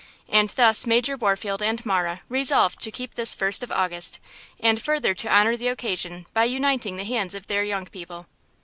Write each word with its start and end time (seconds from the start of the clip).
And 0.29 0.49
thus 0.49 0.87
Major 0.87 1.15
Warfield 1.15 1.61
and 1.61 1.85
Marah 1.85 2.21
resolved 2.27 2.79
to 2.81 2.89
keep 2.89 3.13
this 3.13 3.35
first 3.35 3.61
of 3.61 3.71
August, 3.71 4.19
and 4.59 4.81
further 4.81 5.13
to 5.13 5.31
honor 5.31 5.55
the 5.55 5.67
occasion 5.67 6.25
by 6.33 6.45
uniting 6.45 6.97
the 6.97 7.03
hands 7.03 7.35
of 7.35 7.45
their 7.45 7.63
young 7.63 7.85
people. 7.85 8.25